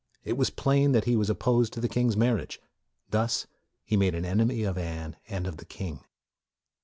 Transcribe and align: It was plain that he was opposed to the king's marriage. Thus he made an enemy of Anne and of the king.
It 0.23 0.33
was 0.35 0.49
plain 0.49 0.93
that 0.93 1.03
he 1.03 1.15
was 1.15 1.29
opposed 1.29 1.73
to 1.73 1.79
the 1.79 1.87
king's 1.87 2.17
marriage. 2.17 2.59
Thus 3.11 3.45
he 3.83 3.95
made 3.95 4.15
an 4.15 4.25
enemy 4.25 4.63
of 4.63 4.75
Anne 4.75 5.15
and 5.27 5.45
of 5.45 5.57
the 5.57 5.65
king. 5.65 5.99